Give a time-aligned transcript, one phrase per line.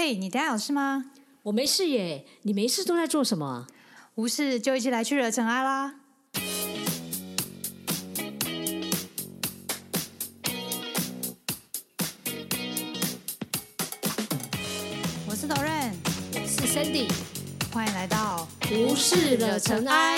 [0.00, 1.06] 嘿，你等下有事吗？
[1.42, 3.66] 我没事耶，你没事都在做什么？
[4.14, 5.96] 无事就一起来去惹尘埃啦！
[15.26, 15.92] 我是 Doren，
[16.32, 17.10] 我是 Sandy，
[17.72, 20.16] 欢迎来到无事惹尘埃。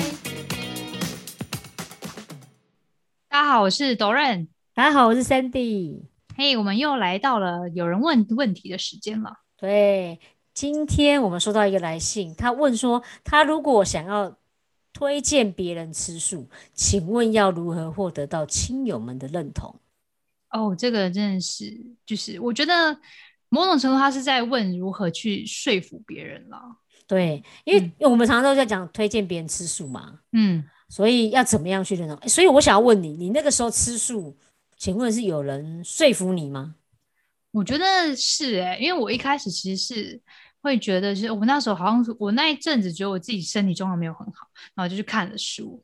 [3.30, 4.48] 大家好，我是 Doren。
[4.74, 6.02] 大家好，我是 Sandy。
[6.36, 9.38] 嘿，我们又来到了有人问问题的时间了。
[9.60, 10.18] 对，
[10.54, 14.34] 今天我们收到一个来信，他问说，他如果想要
[14.94, 19.78] 推荐别人吃素，请问要如何获得到亲友们的认同？
[20.48, 22.98] 哦，这个真的是，就是我觉得
[23.50, 26.58] 某种程度他是在问如何去说服别人了。
[27.06, 32.16] 对，因为我们常常都在讲推荐别人吃素嘛，嗯，所以要怎么样去认同？
[32.26, 34.34] 所以我想要问你，你那个时候吃素，
[34.78, 36.76] 请问是有人说服你吗？
[37.52, 40.20] 我觉得是哎，因为我一开始其实是
[40.60, 45.82] 会觉得，是我那时候好像是我那一阵子觉得我自己身体状况没有很好，然后就去看了书，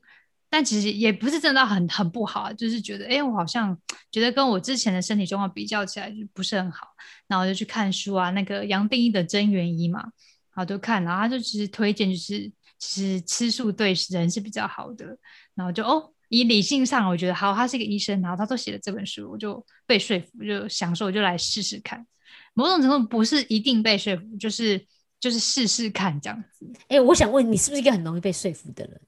[0.49, 3.77] 但其实也不是真的很很不好，就是觉得哎，我好像
[4.11, 6.87] 觉得跟我之前的身体状况比较起来就不是很好，
[7.27, 10.11] 然后就去看书啊，那个杨定一的真元一嘛，然
[10.55, 15.17] 后就看，然后他就其实推荐就是其实吃素对人是比较好的，
[15.53, 16.13] 然后就哦。
[16.29, 22.05] 以理性上，我觉得好，他是一个医生，然后他都写了这本书，我就被说服，就想说我就来试试看。
[22.53, 24.85] 某种程度不是一定被说服，就是
[25.19, 26.71] 就是试试看这样子。
[26.87, 29.01] 哎，我想问你，是不是一个很容易被说服的人？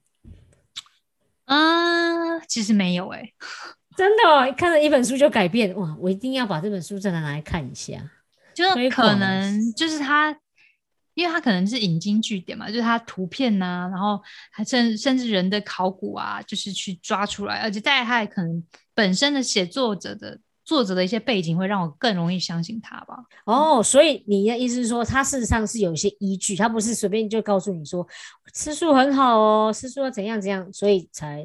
[1.44, 3.32] 啊，其实没有哎，
[3.96, 5.96] 真的，看了一本书就改变哇！
[6.00, 8.10] 我一定要把这本书再拿来看一下，
[8.54, 10.36] 就可能就是他。
[11.20, 14.18] 因为他可能是引经据典嘛，就是他图片呐，然后
[14.50, 23.16] 还甚甚至人的考古啊，就是去抓出来，而且再他可能本身的写作者的作者的一些背景，会让我更容易相信他吧。
[23.44, 28.06] 哦，所以你的意思是说，他事实上是有一些依据，他不是随便就告诉你说
[28.54, 31.44] 吃素很好哦，吃素要怎样怎样，所以才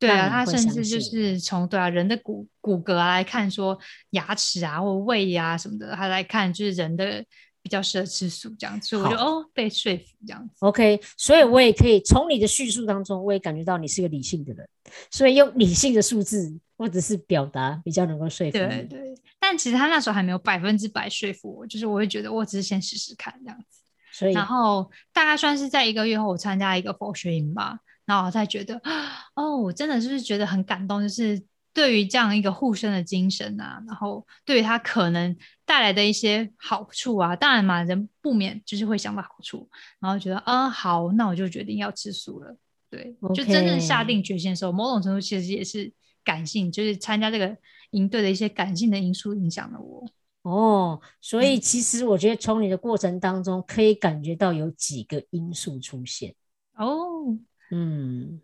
[0.00, 3.78] 对啊，他甚至就是从对啊人的骨骨骼来看，说
[4.10, 7.24] 牙齿啊或胃啊什么的，他来看就是人的。
[7.72, 10.54] 比较适合吃素这样子，我就哦被说服这样子。
[10.58, 14.68] OK，所以我也可以从你的叙述当中，我也感觉到你是个理性的人，
[15.10, 18.66] 所以用理性的数字或者是表达比较能够说服你。
[18.66, 23.80] 对对，但其实他那时候还没有百分之百说服我，就是我会觉得我只是先试试看这样子。
[24.12, 28.78] 所以，然后大概算是在一个月后，我参加一个佛学营吧，然后我才觉得
[29.34, 31.42] 哦，我真的就是觉得很感动，就是。
[31.74, 35.34] 对于这样一个护身的精神啊，然后对于他可能
[35.64, 39.68] 带来的一些好处啊，当然嘛，人不免就是会想到好处，
[39.98, 42.56] 然后觉得啊好，那我就决定要吃素了。
[42.90, 45.90] 对，就真正下定决心的时候，某种程度其实也是
[46.22, 47.56] 感性，就是参加这个
[47.92, 50.06] 营队的一些感性的因素影响了我。
[50.42, 56.34] 哦，所以其实我觉得从你的过程当中可以感觉到有几个因素出现。
[56.76, 57.34] 哦，
[57.70, 58.40] 嗯。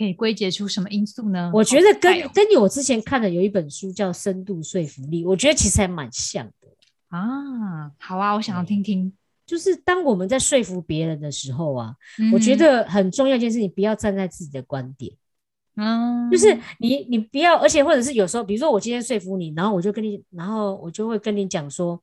[0.00, 1.50] 可以归结出什么因素呢？
[1.52, 6.68] 我觉得跟跟你我之前看的有一本书叫《深度说服力》，我觉得其实还蛮像的
[7.08, 7.90] 啊。
[7.98, 9.12] 好啊，我想要听听。
[9.44, 11.94] 就是当我们在说服别人的时候啊，
[12.32, 15.12] 我觉得很重要一件事，你不要站在自己的观点。
[15.76, 22.02] 嗯，就是你你不要，而且或者是有时候，比如说我今天说服你，然后我就跟你，然后我就会跟你讲说，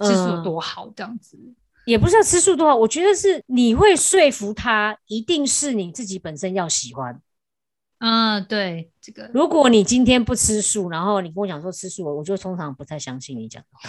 [0.00, 1.38] 吃素多好这样子。
[1.86, 7.18] 也不是要吃素多好，我觉得是你会说服他，一定是你自己本身要喜欢。
[8.00, 13.88] 嗯，对这个，如果你今天不吃素，然后你跟我讲说吃素，我就通常不太相信你讲的话。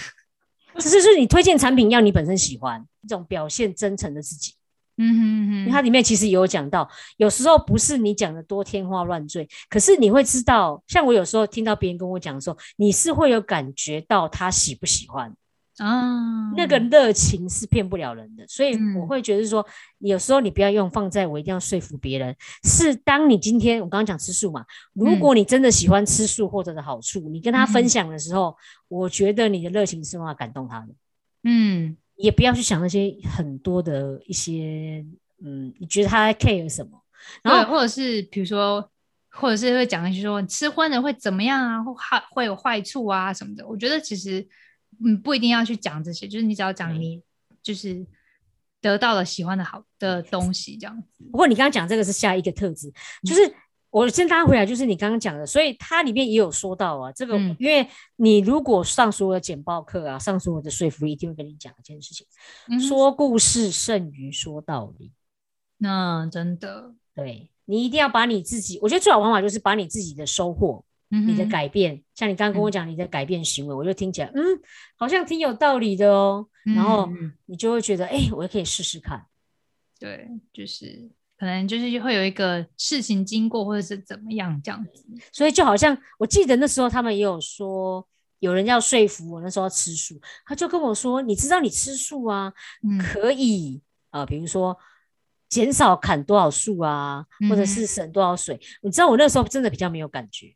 [0.80, 4.54] 只是说你推荐产品要你本身喜欢，一种表现真诚的自己。
[4.98, 15.34] 嗯哼哼，因为它里面其实有讲到，有时候不是你讲的多天花乱坠，可是你会知道，像我有时候听到别人跟我讲的时候，你是会有感觉到他喜不喜欢。
[15.82, 19.66] 啊，那个热情是骗不了人的，所以我会觉得说，
[19.98, 22.36] 有时候你不要用放在我一定要说服别人。
[22.64, 28.56] 是当你今天我刚刚讲吃素嘛，如果你真的喜欢吃素或者的好处，你跟他分享的时候，
[28.90, 30.90] 我觉得你的热情是会感动他的。
[31.46, 35.04] 嗯，也不要去想那些很多的一些，
[35.44, 37.02] 嗯，你觉得他 care 什么？
[37.42, 38.88] 然后或者是比如说，
[39.32, 43.68] 或者是会讲一些说吃荤的会怎么样啊，或害会有坏处啊什么的。
[43.68, 44.48] 我觉得其实。
[45.04, 47.22] 嗯，不一定要去讲这些，就是你只要讲你
[47.64, 48.06] 就是
[48.80, 51.24] 得到了喜欢的好的东西这样子。
[51.32, 52.92] 不过你刚刚讲这个是下一个特质，
[53.24, 53.54] 就是
[53.90, 62.26] 我先拉回来，就是你刚刚讲的，所以它里面也有说到啊，这个因为你如果上所有的简报课啊，上所有的说服，一定会跟你讲一件事情：
[62.80, 65.12] 说故事胜于说道理。
[65.78, 74.42] 那真的，对你一定要把你自己，我觉得最好方法就是把你自己的收获你的改变，像你刚刚跟我讲你的改变行为，我就听起来，嗯，
[74.96, 76.48] 好像挺有道理的哦。
[76.64, 77.10] 然后
[77.48, 79.26] 你就会觉得，哎，我也可以试试看。
[80.00, 85.06] 对，就是可能就是会有一个事情经过，或者是怎么样这样子。
[85.32, 88.08] 所以就好像我记得那时候他们也有说，
[88.40, 92.54] 有人要说服我那时候要吃素，他就跟我说，你知道你吃素啊，
[93.02, 93.82] 可以
[94.12, 94.78] 啊，比如说
[95.50, 98.60] 减少砍多少树啊，或者是省多少水。
[98.82, 100.56] 你知道我那时候真的比较没有感觉。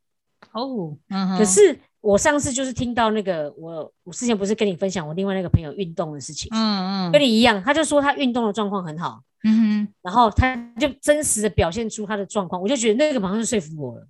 [0.55, 0.97] 哦，
[1.37, 14.07] 可是我上次就是听到那个，我我之前不是跟你分享我另外那个朋友运动的事情，嗯嗯，跟你一样，他就说他运动的状况很好，嗯哼，然后他就真实的表现出他的状况，我就觉得那个马上就说服我了。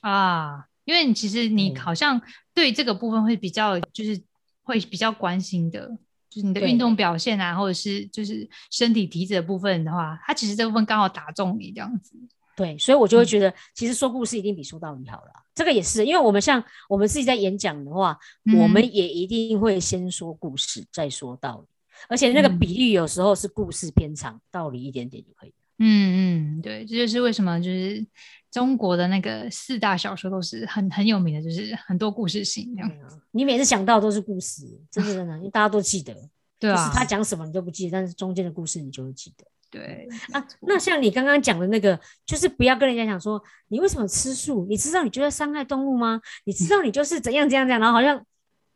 [0.00, 2.20] 啊，因为你其实你好像
[2.54, 4.18] 对这个部分会比较就是
[4.62, 5.86] 会比较关心的，
[6.30, 12.16] 就是你的运动表现啊，或者是就是身体体质的部分的话，他其实这部分刚好打中你这样子。
[12.56, 15.32] 对，所以我就会觉得，其实说故事一定比说道理好了。
[15.54, 18.18] 这个也是，因为我们像我们自己在演讲的话，
[18.58, 21.66] 我们也一定会先说故事，再说道理。
[22.08, 28.04] 而且那个比例有时候是故事偏长，道理一点点就可以嗯嗯，对，这就是为什么就是
[28.50, 32.90] 中国的那个四大小说都是很很有名的，就是很多故事性这样。
[33.30, 36.14] 你每次想到都是故事，真的真的，因为大家都记得。
[36.58, 36.90] 对啊。
[36.94, 39.44] 他讲什么你都不记得，但是中间的故事你就会记得。
[39.72, 46.20] 对啊，那像你刚刚讲的那个，就是不要跟人家讲说你为什么吃素，你知道你就在伤害动物吗？
[46.44, 48.18] 你知道你就是怎样怎样怎样，然后好像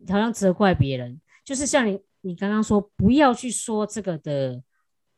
[0.08, 4.62] 好像责怪别人，就是像你你刚刚说不要去说这个的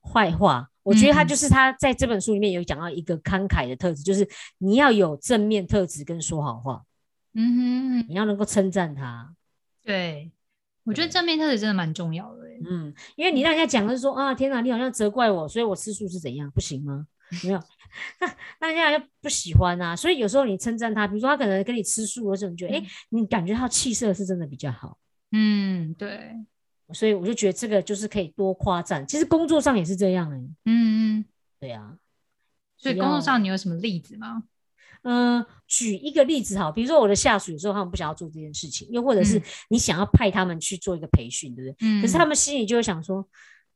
[0.02, 0.68] 坏话。
[0.82, 4.26] 我觉得他就是他在这本书里面有讲到一个慷慨的特质，就是
[4.56, 6.82] 你要有正面特质跟说好话，
[7.34, 9.34] 嗯哼，你要能够称赞他，
[9.84, 10.30] 对。
[10.88, 17.06] 我觉得正面特质真的蛮重要的，嗯，因为你让人家讲的是说啊，天哪，你好像责怪我，所以我吃素是怎样，不行吗？
[17.44, 17.62] 没有，
[18.20, 19.94] 那那人家就不喜欢啊。
[19.94, 24.96] 所以有时候你称赞他，比如说他可能跟你吃素的时候，你觉得哎，你感觉他气色是真的比较好，
[25.32, 26.34] 嗯，对。
[26.94, 29.06] 所以我就觉得这个就是可以多夸赞。
[29.06, 31.24] 其实工作上也是这样哎，嗯嗯，
[31.60, 31.98] 对啊。
[32.78, 34.44] 所以工作上你有什么例子吗？
[35.02, 39.40] 嗯，举一个例子哈，比如说我的下属有时候他们不想要做这件事情，又或者是
[39.70, 41.88] 你想要派他们去做一个培训，对不对？
[41.88, 42.02] 嗯。
[42.02, 43.26] 可是他们心里就会想说，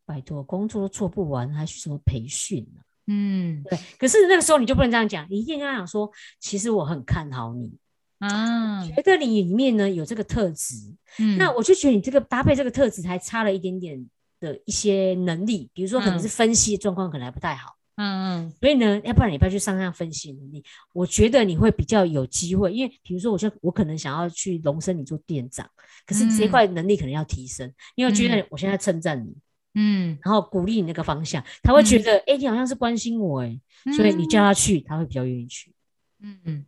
[0.04, 2.80] 拜托，工作都做不完，还去什么培训呢？
[3.06, 3.78] 嗯，对。
[3.98, 6.10] 可是那个时候你就不能这样讲，你一定跟他讲说，
[6.40, 7.72] 其实我很看好你，
[8.18, 10.74] 啊，觉得你里面呢有这个特质，
[11.18, 14.04] 嗯，那我就觉得你这个搭配这个特质还差了一点点
[14.40, 17.74] 的一些能力，比如说可能是分析状况可能还不太好。
[18.02, 25.69] 嗯嗯，所以呢，要不然你不要去上上分析能力，我觉得你会比较有机会，因为比如说，我现我可能想要去龙升你做店长，
[26.06, 29.32] 可是这块能力可能要提升，因为觉得我现在称赞你，
[29.75, 33.60] 嗯，然后鼓励你那个方向，他会觉得，哎，你好像是关心我，哎，
[33.96, 35.72] 所以你叫他去，他会比较愿意去。
[36.20, 36.66] 嗯嗯，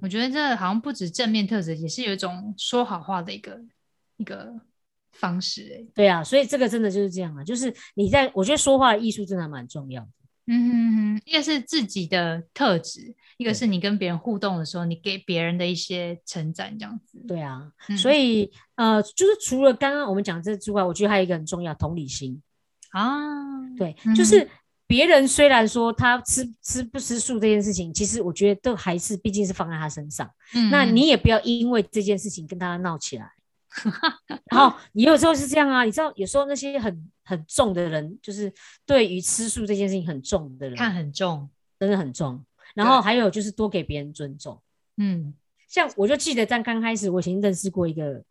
[0.00, 3.60] 我觉得这好像不止正面特质，也是有一种说好话的一个
[4.18, 4.52] 一个
[5.12, 10.08] 方式，哎，对啊，所以这个真的就是这样啊，就是你在我觉得说话的艺术真的蛮重要的。
[10.48, 17.18] 嗯哼哼，一个是自己的特质，一个是你跟别人互动的时候，你给别人的一些称赞，这样子。
[17.26, 22.40] 对啊，所以呃，就是除了刚刚我们讲这之外，我觉得还有一个很重要，同理心
[22.90, 23.66] 啊。
[23.76, 24.48] 对，就是
[24.86, 30.30] 别人虽然说他吃吃不吃素这件事情，其实我觉得都还是毕竟是放在他身上。
[30.54, 33.32] 嗯，那你也不要因为这件事情跟他闹起来。
[34.50, 38.52] 然后你有时候是这样啊，你知道有时候那些很很重的人，就是
[38.84, 41.48] 对于吃素这件事情很重的人，看很重，
[41.78, 42.44] 真的很重。
[42.74, 44.60] 然后还有就是多给别人尊重，
[44.98, 45.32] 嗯，
[45.68, 48.22] 像我就记得在刚开始，我曾经认识过一个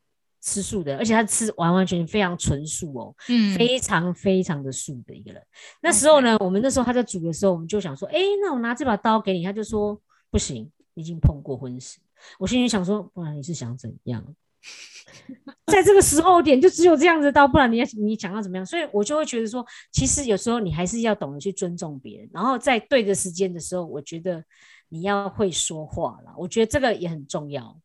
[0.41, 5.41] 吃素的，而且他吃完完全全非常纯素哦，嗯，非常非常的素的一个人。
[5.81, 11.97] 那时候呢，我们那时候他在煮的时候，我们就想说，哎，那我拿这把刀给你，他就说不行，已经碰过荤食。
[12.37, 14.23] 我心里想说，不然你是想怎样？
[15.67, 18.65] 在这个时候点就只有这样子刀，不然你要你想要怎么样？
[18.65, 24.43] 所以我就会觉得说，其实有时候你还是要懂得去尊重别人，然后在对的时间的时候，我觉得
[24.89, 26.33] 你要会说话了。
[26.37, 27.79] 我觉得这个也很重要。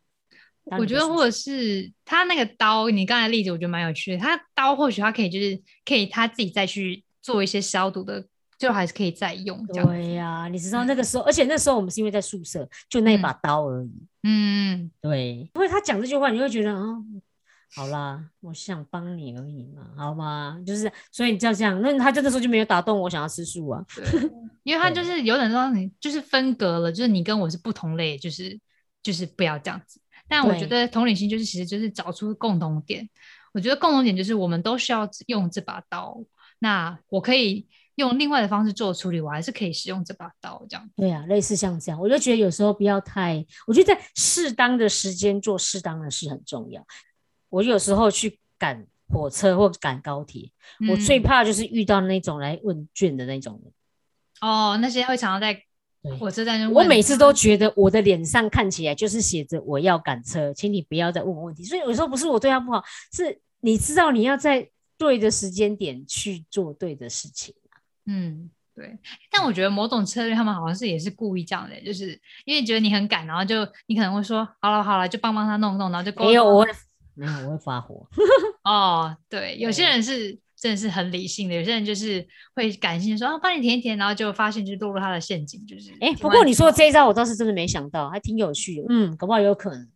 [0.78, 4.18] 我觉得或者是他那个刀，你刚才例子我觉得蛮有趣的。
[4.18, 8.24] 他刀或许他可以就是可以他自己再去做一些消毒的，
[8.60, 9.66] 就还是可以再用。
[9.68, 13.90] 对呀，你知道那个时候，而且那时候我们是因为在宿舍，就那一把刀而已。
[14.22, 16.84] 嗯，对，因为他讲这句话，你会觉得啊，
[17.74, 20.62] 好啦，我想帮你而已嘛，好吗？
[20.66, 23.82] 就是，所以你就这样，那他真的时候就没有打动我想要吃素啊，
[24.62, 28.60] 因为他就是有点让你就是分隔了，就是你跟我是不同类，就是
[29.02, 29.98] 就是不要这样子。
[30.28, 33.08] 但我觉得同理心就是其实就是找出共同点，
[33.54, 36.22] 我觉得共同点就是我们都需要用这把刀，
[36.58, 37.66] 那我可以。
[38.00, 40.90] 用另外的方式做处理，我还是可以使用这把刀这样。
[40.96, 46.84] 对啊，类似像这样，我就觉得有时候不要太，我觉得在适当的时间做适当的事很重要。
[47.48, 50.50] 我有时候去赶火车或赶高铁，
[50.90, 53.72] 我最怕就是遇到那种来问卷的那种人。
[54.40, 55.62] 哦，那些会常常在。
[56.18, 61.62] 火车站，我每次都觉得我的脸上看起来就是写着我要赶车，请你不要再问我问题。
[61.62, 64.66] 所以有时候不是我对他不好，是你知道你要在
[64.96, 67.54] 对的时间点去做对的事情。
[68.06, 68.98] 嗯，对。
[69.30, 76.70] 但我觉得某种策略他们好像是也是故意这样的，就是因为觉得你很赶，然后就你可能会说好了好了，就帮帮他弄弄，然后就没有我会
[77.14, 78.06] 没有我会发火。
[78.64, 80.38] 哦，对，有些人是。
[80.62, 82.22] 真的是很理性的，有些人就是
[82.54, 86.12] 会感性说啊，帮你填一填，然后就发现就落入他的陷阱，就是哎。
[86.20, 88.86] 不过你说这一招我倒是真的没想到，还挺有趣的。
[88.90, 89.88] 嗯，搞不好有可能。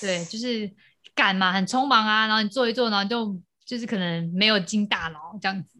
[0.00, 0.68] 对，就是
[1.14, 5.77] 赶嘛，很匆忙啊，然后你做一做，然后就就是可能没有经大脑这样子。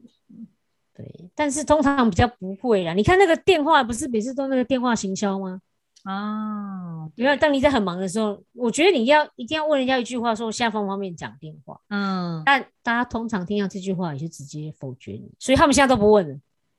[0.98, 2.92] 对，但是通常比较不会啦。
[2.92, 5.60] 你看那个电话，不是每次都那个电话行销吗？
[6.02, 11.80] 啊，因为当你在很忙的时候，我觉得你要一定要问人家一句话，说下方方便讲电话？
[11.90, 16.36] 嗯，但大家通常听到这句话，也就直接否决你，所以他们现在都不问了。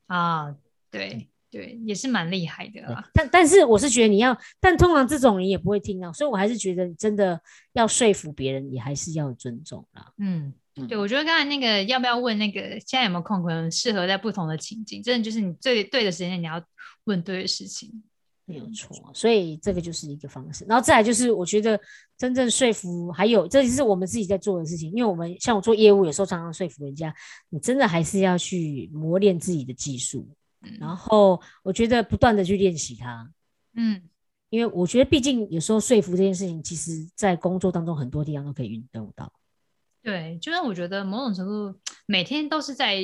[0.08, 0.54] 啊，
[0.92, 3.10] 对对，也是蛮厉害的啦。
[3.14, 7.40] 但但是我是觉得你要，但通常这种人也不会听到，所以我还是觉得真的
[7.74, 10.12] 要说服别人，也还是要尊重啦。
[10.18, 10.54] 嗯，
[10.88, 16.64] 对，我觉得刚才那个要不要问那个现在有没有空，可能适合在不同的情境，真的就是你最对的时间，你要
[17.06, 18.04] 问对的事情。
[18.46, 20.66] 没有错，所以这个就是一个方式。
[20.68, 21.80] 然后再来就是，我觉得
[22.18, 24.92] 真正说服，还有这也是我们自己在做的事情。
[24.92, 27.14] 因为我们像我做业务，有时候常常说服人家，
[27.50, 30.28] 你真的还是要去磨练自己的技术。
[30.80, 33.32] 然后我觉得不断的去练习它。
[33.76, 34.02] 嗯，
[34.50, 39.32] 因为我觉得毕竟有时候说服这件事情，其实在工作当中很多地方都可以运用到。
[40.02, 42.98] 对，就是我觉得某种程度每天都是在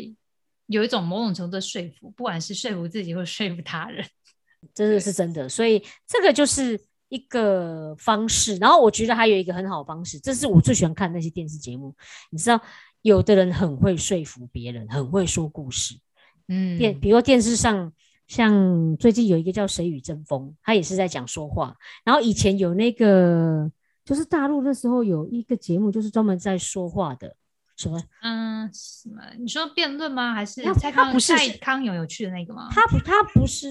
[0.67, 4.05] 有一种某种程度的说服，不管是说服自己或说服他人。
[4.73, 8.55] 真的是真的，所以这个就是一个方式。
[8.57, 11.93] 然后我觉得还有一个很好的方式，这是我最喜欢看那些电视节目。
[12.31, 12.59] 你知道，
[13.03, 15.99] 有的人很会说服别人，很会说故事。
[16.47, 17.93] 嗯，电比如电视上，
[18.27, 21.75] 像最近有一个叫《谁与争锋》，他也是在讲说话。
[22.03, 23.71] 然后以前有那个，
[24.05, 27.35] 就是大陆那时候有一个节目，就是专门在说话的。
[27.75, 28.01] 什么？
[28.21, 29.21] 嗯，什么？
[29.37, 30.33] 你说辩论吗？
[30.33, 32.69] 还是蔡康不是蔡康永有趣的那个吗？
[32.71, 33.67] 他不，他不是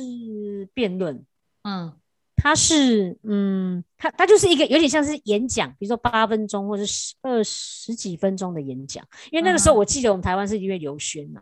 [0.74, 1.24] 辩论，
[1.62, 1.90] 嗯，
[2.36, 9.02] 他是，嗯，他他就是一个有点像是演讲，比如说八分钟或者十二十几分钟的演讲。
[9.30, 11.40] 因为那个时候我记得我们台湾是因为刘轩呐，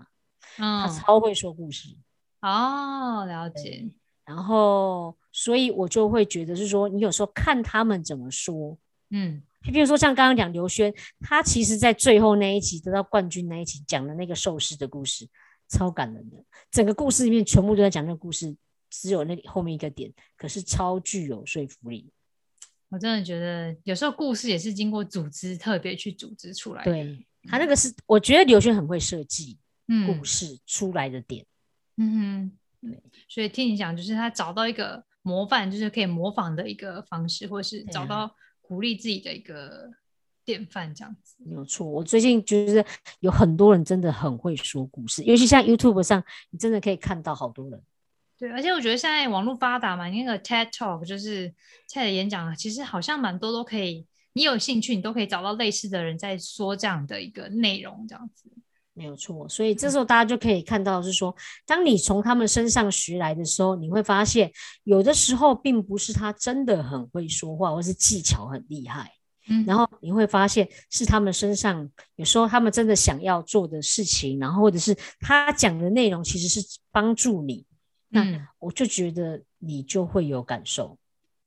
[0.59, 1.89] 嗯，他超会说故事。
[2.43, 3.91] 哦，了解。
[4.35, 8.79] 然后，所以我就会觉得是说，你有时候看他们怎么说，
[9.11, 9.43] 嗯。
[9.65, 15.29] 比如说像刚刚讲刘轩，他其实在最后那一集得到冠军那一集讲的那个寿司的故事，
[15.69, 16.37] 超感人的。
[16.69, 18.57] 整个故事里面全部都在讲那个故事，
[18.91, 22.11] 只有那后面一个点，可是超具有说服力。
[22.89, 26.91] 我真的觉得有时候故事也是经过组织特别去组织出来的。
[26.91, 29.57] 对他那个是，我觉得刘轩很会设计
[30.09, 31.47] 故事出来的点。
[31.99, 33.03] 嗯哼，对。
[33.29, 38.31] 所以听你讲，就是他找到一个模范，就是可以模仿的一个方式，或者是找到。
[38.65, 39.91] 鼓励自己的一个
[40.47, 41.87] 典范，这样子没有错。
[41.87, 42.83] 我最近觉得
[43.21, 47.83] 有很多人真的很会说故事，尤其像 YouTube 上，你真的可以看到好多人。
[48.39, 51.53] 对，而且我觉得现在网络发达嘛，那个 TED Talk 就是
[51.91, 54.07] TED 演讲，其实好像蛮多都可以。
[54.33, 58.51] 你有兴趣，你都可以找到类似的人在说这样的一个内容，这样子
[58.95, 59.49] 没有错。
[59.49, 61.35] 所以这时候大家就可以看到，是说，
[61.67, 64.51] 当你从他们身上学来的时候，你会发现，
[64.85, 69.13] 有的时候并不是他真的很会说话，或是技巧很厉害。
[69.49, 77.67] 嗯，然后你会发现是他们身上有时候他们真的想要做的事情，然后或者是他讲的内容其实是帮助你，
[78.09, 78.25] 那
[78.61, 80.97] 我就觉得你就会有感受。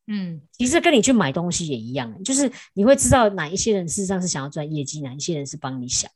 [0.07, 6.11] 嗯，其实跟你去买东西也一样，就是你会知道哪一些人事实上是想要赚业绩，哪一些人是帮你想。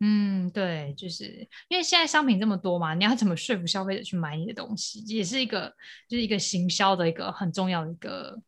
[0.00, 5.74] 嗯，对，就是因为现在商品这么多嘛，你要怎么说服消费者去买你的东西，也是一个
[6.08, 8.40] 就是一个行销的一个很重要的一个。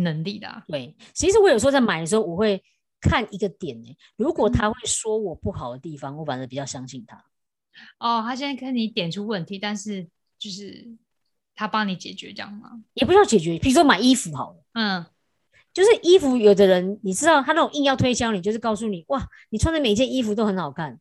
[0.00, 2.62] 能力的对，其实我有时候在买的时候，我会
[3.00, 3.96] 看一个点呢。
[4.14, 7.16] 如果他会说我不好的地方，我反而比较相信他。
[7.98, 10.06] 哦，他现在跟你点出问题，但是
[10.38, 10.86] 就是
[11.56, 12.80] 他帮你解决这样吗？
[12.94, 15.04] 也不需要解决，比如说买衣服好了，嗯，
[15.78, 20.98] 就是衣服，有的人你知道，他那种硬要推销你，就是告诉你哇，你穿的每件衣服都很好看，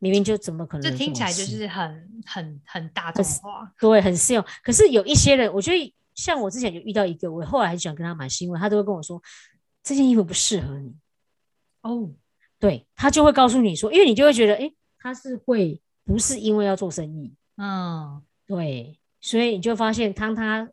[0.00, 0.82] 明明就怎么可能？
[0.82, 4.44] 这听起来就是很很很大众化，对，很 sale。
[4.64, 5.94] 可是有一些人，我觉得。
[6.16, 9.20] 像我之前就遇到一个，我后来很喜欢跟他买，是因为他都会跟我说
[9.82, 10.94] 这件衣服不适合你。
[11.82, 12.08] 哦，
[12.60, 20.68] 对他就会告诉你说，因为你就会觉得，哎，他是会不是因为要做生意，嗯，对，所以你就发现，当他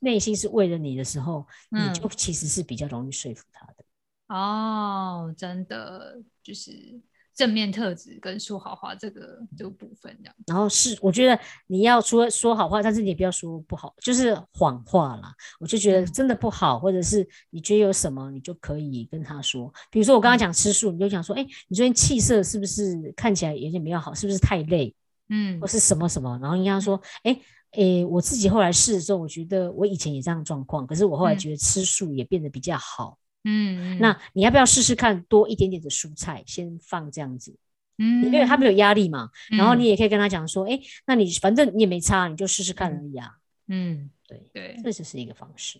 [0.00, 3.84] 内心是为了你的时候，你就其实是比较容易说服他的。
[4.28, 7.00] 哦，真的就是。
[7.36, 10.34] 正面特质跟说好话这个这个部分，这样。
[10.46, 15.34] 然后是，我觉得你要说说好话，但是你也不要说不好，就是谎话啦。
[15.58, 19.68] 我就觉得真的不好，或者是你觉得有什么，你就可以跟他说。
[19.90, 24.14] 比如说我刚刚讲吃素，你就讲说，哎，你最近气色是不是看起来有点没有好？
[24.14, 24.94] 是不是太累？
[25.28, 26.38] 嗯，或是什么什么？
[26.40, 27.38] 然后你跟他说，哎
[27.72, 33.18] 哎，我自己后来试的时候，我觉得我以前也这样状况，可是我后来觉得吃素也变得比较好。
[33.44, 37.54] 嗯，那你要不要试试看多一点点的蔬菜，先放这样子，
[37.98, 39.28] 嗯，因为他没有压力嘛。
[39.50, 43.32] 然后你也可以跟他讲说，哎，那你反正你也没差，你就试试看而已啊。
[43.66, 45.78] 嗯，对对，这就是一个方式。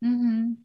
[0.00, 0.64] 嗯哼，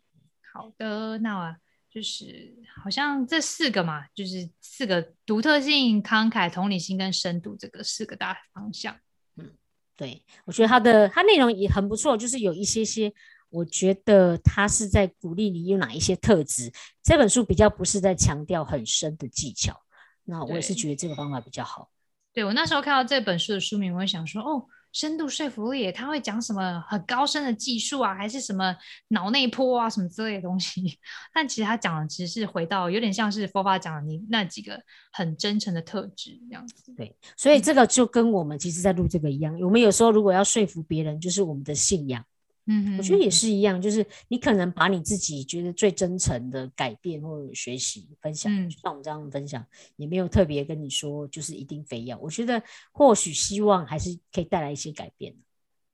[0.54, 1.56] 好的，那
[1.92, 8.98] 就是好像这四个嘛，就是四个独特性、慷慨、同理心跟深度这个四个大方向。
[9.36, 9.52] 嗯，
[9.98, 13.14] 对，我觉得它的它内容也很不错，就是有一些些。
[13.50, 16.72] 我觉得它是在鼓励你有哪一些特质。
[17.04, 19.78] 这本书比较不是在强调很深的技巧，
[20.24, 21.92] 那我也是觉得这个方法比较好。
[22.32, 28.76] 对我那时候看到这本书的书名，我会想说，哦，深度说服力，他会讲什么很高深的技术啊，还是什么
[29.10, 31.00] 脑内波啊，什么之类的东西？
[31.34, 34.80] 但其实他讲的其实是回到有点像是佛法讲的你那几个
[35.12, 36.94] 很真诚的特质这样子。
[36.96, 42.24] 对，所以这个就跟我们其实在录这个一样，我们有时候如果要说服别人，就是我们的信仰。
[42.68, 49.66] 嗯，我觉得也是一样，就是你可能把你自己觉得最真诚的改变或者学习分享，像我们这样分享，
[49.96, 52.18] 也没有特别跟你说，就是一定非要。
[52.20, 55.36] 我觉得或许希望还是可以带来一些改变。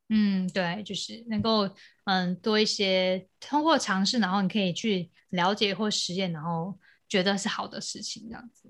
[0.10, 1.70] 嗯，对，就是能够
[2.06, 8.70] 嗯多一些通过尝试，然后你可以去了解或实验，然后觉得是好的事情这样子。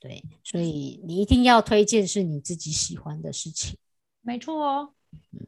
[0.00, 3.76] 对，所以你一定要推荐是你自己喜欢的事情。
[4.22, 4.94] 没错哦。
[5.32, 5.46] 嗯。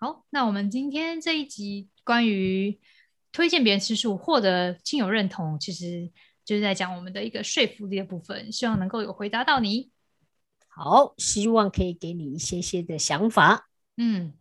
[0.00, 2.78] 好，那我们今天这一集关于
[3.32, 6.08] 推荐别人吃素获得亲友认同，其实
[6.44, 9.90] 就是在讲我们的一个说服力的部分，希望能够有回答到你。
[10.68, 13.68] 好，希望可以给你一些些的想法。
[13.96, 14.34] 嗯，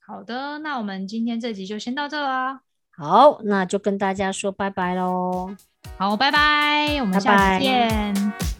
[0.00, 2.62] 好的，那我们今天这集就先到这啦。
[2.90, 5.54] 好，那就跟大家说拜拜喽。
[5.98, 8.55] 好，拜拜，我们下次见。